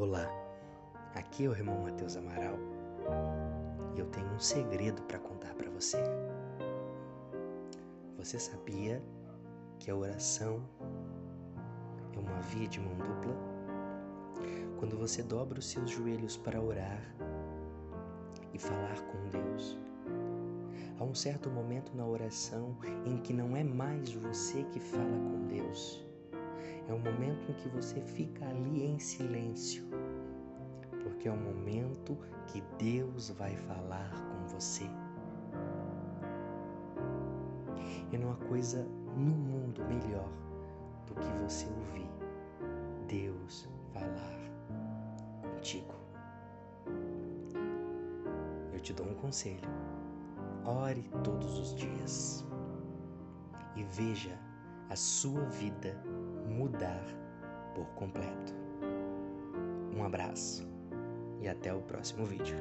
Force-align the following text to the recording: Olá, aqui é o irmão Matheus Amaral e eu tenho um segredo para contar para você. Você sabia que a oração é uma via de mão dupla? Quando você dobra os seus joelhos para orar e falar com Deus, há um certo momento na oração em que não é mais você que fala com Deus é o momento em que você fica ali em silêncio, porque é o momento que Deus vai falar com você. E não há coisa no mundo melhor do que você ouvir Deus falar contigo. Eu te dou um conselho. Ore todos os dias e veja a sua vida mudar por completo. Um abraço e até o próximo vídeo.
Olá, 0.00 0.26
aqui 1.14 1.44
é 1.44 1.48
o 1.50 1.52
irmão 1.52 1.82
Matheus 1.82 2.16
Amaral 2.16 2.56
e 3.94 4.00
eu 4.00 4.06
tenho 4.06 4.28
um 4.28 4.38
segredo 4.38 5.02
para 5.02 5.18
contar 5.18 5.52
para 5.52 5.68
você. 5.68 5.98
Você 8.16 8.38
sabia 8.38 9.02
que 9.78 9.90
a 9.90 9.94
oração 9.94 10.66
é 12.14 12.18
uma 12.18 12.40
via 12.40 12.66
de 12.66 12.80
mão 12.80 12.96
dupla? 12.96 13.36
Quando 14.78 14.96
você 14.96 15.22
dobra 15.22 15.58
os 15.58 15.68
seus 15.68 15.90
joelhos 15.90 16.34
para 16.34 16.58
orar 16.58 17.14
e 18.54 18.58
falar 18.58 19.02
com 19.02 19.28
Deus, 19.28 19.78
há 20.98 21.04
um 21.04 21.14
certo 21.14 21.50
momento 21.50 21.94
na 21.94 22.06
oração 22.06 22.74
em 23.04 23.18
que 23.18 23.34
não 23.34 23.54
é 23.54 23.62
mais 23.62 24.10
você 24.14 24.64
que 24.64 24.80
fala 24.80 25.04
com 25.04 25.46
Deus 25.46 26.09
é 26.90 26.92
o 26.92 26.98
momento 26.98 27.48
em 27.48 27.54
que 27.54 27.68
você 27.68 28.00
fica 28.00 28.44
ali 28.44 28.84
em 28.84 28.98
silêncio, 28.98 29.84
porque 31.04 31.28
é 31.28 31.30
o 31.30 31.36
momento 31.36 32.18
que 32.48 32.60
Deus 32.78 33.30
vai 33.30 33.54
falar 33.56 34.10
com 34.10 34.48
você. 34.48 34.84
E 38.10 38.18
não 38.18 38.32
há 38.32 38.36
coisa 38.48 38.82
no 39.16 39.36
mundo 39.36 39.84
melhor 39.84 40.28
do 41.06 41.14
que 41.14 41.28
você 41.44 41.66
ouvir 41.66 42.10
Deus 43.06 43.68
falar 43.92 44.40
contigo. 45.42 45.94
Eu 48.72 48.80
te 48.80 48.92
dou 48.92 49.06
um 49.06 49.14
conselho. 49.14 49.68
Ore 50.64 51.08
todos 51.22 51.56
os 51.56 51.74
dias 51.76 52.44
e 53.76 53.84
veja 53.84 54.36
a 54.88 54.96
sua 54.96 55.44
vida 55.44 55.96
mudar 56.60 57.02
por 57.74 57.86
completo. 57.94 58.54
Um 59.96 60.04
abraço 60.04 60.68
e 61.40 61.48
até 61.48 61.72
o 61.72 61.80
próximo 61.80 62.26
vídeo. 62.26 62.58